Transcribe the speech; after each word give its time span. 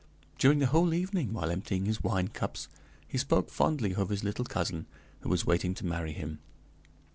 During 0.39 0.57
the 0.57 0.65
whole 0.65 0.95
evening, 0.95 1.31
while 1.31 1.51
emptying 1.51 1.85
his 1.85 2.01
wine 2.01 2.29
cups, 2.29 2.67
he 3.07 3.19
spoke 3.19 3.51
fondly 3.51 3.93
of 3.93 4.09
his 4.09 4.23
little 4.23 4.45
cousin 4.45 4.87
who 5.19 5.29
was 5.29 5.45
waiting 5.45 5.75
to 5.75 5.85
marry 5.85 6.11
him. 6.13 6.39